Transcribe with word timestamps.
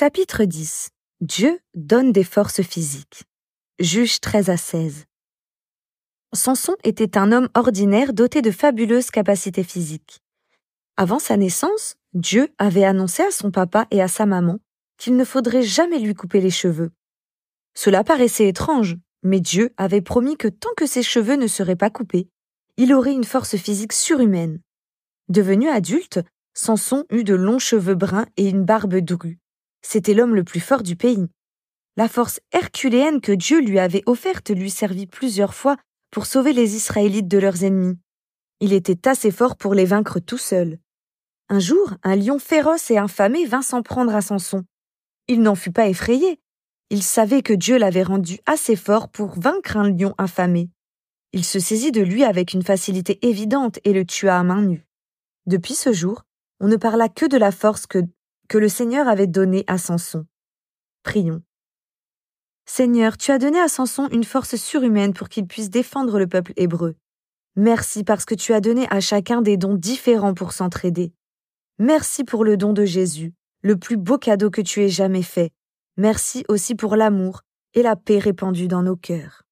Chapitre 0.00 0.44
10 0.44 0.88
Dieu 1.20 1.60
donne 1.74 2.10
des 2.10 2.24
forces 2.24 2.62
physiques. 2.62 3.24
Juge 3.80 4.18
13 4.22 4.48
à 4.48 4.56
16. 4.56 5.04
Samson 6.32 6.74
était 6.84 7.18
un 7.18 7.32
homme 7.32 7.50
ordinaire 7.52 8.14
doté 8.14 8.40
de 8.40 8.50
fabuleuses 8.50 9.10
capacités 9.10 9.62
physiques. 9.62 10.22
Avant 10.96 11.18
sa 11.18 11.36
naissance, 11.36 11.96
Dieu 12.14 12.48
avait 12.56 12.84
annoncé 12.84 13.22
à 13.24 13.30
son 13.30 13.50
papa 13.50 13.86
et 13.90 14.00
à 14.00 14.08
sa 14.08 14.24
maman 14.24 14.58
qu'il 14.96 15.16
ne 15.16 15.24
faudrait 15.26 15.64
jamais 15.64 15.98
lui 15.98 16.14
couper 16.14 16.40
les 16.40 16.48
cheveux. 16.48 16.92
Cela 17.74 18.02
paraissait 18.02 18.48
étrange, 18.48 18.96
mais 19.22 19.40
Dieu 19.40 19.74
avait 19.76 20.00
promis 20.00 20.38
que 20.38 20.48
tant 20.48 20.72
que 20.78 20.86
ses 20.86 21.02
cheveux 21.02 21.36
ne 21.36 21.46
seraient 21.46 21.76
pas 21.76 21.90
coupés, 21.90 22.30
il 22.78 22.94
aurait 22.94 23.12
une 23.12 23.24
force 23.24 23.54
physique 23.58 23.92
surhumaine. 23.92 24.62
Devenu 25.28 25.68
adulte, 25.68 26.20
Samson 26.54 27.04
eut 27.10 27.22
de 27.22 27.34
longs 27.34 27.58
cheveux 27.58 27.96
bruns 27.96 28.28
et 28.38 28.48
une 28.48 28.64
barbe 28.64 28.96
drue. 28.96 29.39
C'était 29.82 30.14
l'homme 30.14 30.34
le 30.34 30.44
plus 30.44 30.60
fort 30.60 30.82
du 30.82 30.96
pays. 30.96 31.28
La 31.96 32.08
force 32.08 32.40
herculéenne 32.52 33.20
que 33.20 33.32
Dieu 33.32 33.60
lui 33.60 33.78
avait 33.78 34.02
offerte 34.06 34.50
lui 34.50 34.70
servit 34.70 35.06
plusieurs 35.06 35.54
fois 35.54 35.76
pour 36.10 36.26
sauver 36.26 36.52
les 36.52 36.76
Israélites 36.76 37.28
de 37.28 37.38
leurs 37.38 37.64
ennemis. 37.64 37.98
Il 38.60 38.72
était 38.72 39.08
assez 39.08 39.30
fort 39.30 39.56
pour 39.56 39.74
les 39.74 39.84
vaincre 39.84 40.20
tout 40.20 40.38
seul. 40.38 40.78
Un 41.48 41.58
jour, 41.58 41.94
un 42.04 42.14
lion 42.14 42.38
féroce 42.38 42.90
et 42.90 42.98
infamé 42.98 43.44
vint 43.46 43.62
s'en 43.62 43.82
prendre 43.82 44.14
à 44.14 44.20
Samson. 44.20 44.64
Il 45.28 45.42
n'en 45.42 45.54
fut 45.54 45.72
pas 45.72 45.88
effrayé. 45.88 46.40
Il 46.90 47.02
savait 47.02 47.42
que 47.42 47.52
Dieu 47.52 47.78
l'avait 47.78 48.02
rendu 48.02 48.38
assez 48.46 48.76
fort 48.76 49.08
pour 49.08 49.38
vaincre 49.38 49.76
un 49.76 49.90
lion 49.90 50.14
affamé. 50.18 50.70
Il 51.32 51.44
se 51.44 51.60
saisit 51.60 51.92
de 51.92 52.02
lui 52.02 52.24
avec 52.24 52.52
une 52.52 52.64
facilité 52.64 53.24
évidente 53.26 53.78
et 53.84 53.92
le 53.92 54.04
tua 54.04 54.38
à 54.38 54.42
main 54.42 54.62
nue. 54.62 54.86
Depuis 55.46 55.74
ce 55.74 55.92
jour, 55.92 56.24
on 56.58 56.68
ne 56.68 56.76
parla 56.76 57.08
que 57.08 57.26
de 57.26 57.36
la 57.36 57.52
force 57.52 57.86
que, 57.86 57.98
que 58.50 58.58
le 58.58 58.68
Seigneur 58.68 59.06
avait 59.06 59.28
donnée 59.28 59.62
à 59.68 59.78
Samson. 59.78 60.26
Prions. 61.04 61.40
Seigneur, 62.66 63.16
tu 63.16 63.30
as 63.30 63.38
donné 63.38 63.60
à 63.60 63.68
Samson 63.68 64.08
une 64.10 64.24
force 64.24 64.56
surhumaine 64.56 65.14
pour 65.14 65.28
qu'il 65.28 65.46
puisse 65.46 65.70
défendre 65.70 66.18
le 66.18 66.26
peuple 66.26 66.52
hébreu. 66.56 66.96
Merci 67.54 68.02
parce 68.02 68.24
que 68.24 68.34
tu 68.34 68.52
as 68.52 68.60
donné 68.60 68.88
à 68.90 68.98
chacun 68.98 69.40
des 69.40 69.56
dons 69.56 69.76
différents 69.76 70.34
pour 70.34 70.52
s'entraider. 70.52 71.12
Merci 71.78 72.24
pour 72.24 72.44
le 72.44 72.56
don 72.56 72.72
de 72.72 72.84
Jésus, 72.84 73.34
le 73.62 73.76
plus 73.76 73.96
beau 73.96 74.18
cadeau 74.18 74.50
que 74.50 74.60
tu 74.60 74.82
aies 74.82 74.88
jamais 74.88 75.22
fait. 75.22 75.52
Merci 75.96 76.44
aussi 76.48 76.74
pour 76.74 76.96
l'amour 76.96 77.42
et 77.74 77.82
la 77.82 77.94
paix 77.94 78.18
répandue 78.18 78.66
dans 78.66 78.82
nos 78.82 78.96
cœurs. 78.96 79.44